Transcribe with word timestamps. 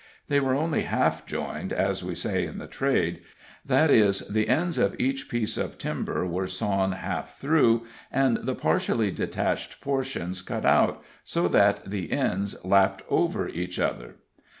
They 0.29 0.39
were 0.39 0.55
only 0.55 0.81
half 0.81 1.27
joined, 1.27 1.71
as 1.71 2.03
we 2.03 2.15
say 2.15 2.47
in 2.47 2.57
the 2.57 2.65
trade 2.65 3.21
that 3.63 3.91
is, 3.91 4.21
the 4.27 4.47
ends 4.49 4.79
of 4.79 4.95
each 4.97 5.29
piece 5.29 5.57
of 5.57 5.77
timber 5.77 6.25
were 6.25 6.47
sawn 6.47 6.93
half 6.93 7.35
through 7.37 7.85
and 8.11 8.37
the 8.37 8.55
partially 8.55 9.11
detached 9.11 9.79
portions 9.79 10.41
cut 10.41 10.65
out, 10.65 11.03
so 11.23 11.47
that 11.49 11.87
the 11.87 12.11
ends 12.11 12.55
lapped 12.65 13.03
over 13.09 13.47
each 13.47 13.77
other. 13.77 14.15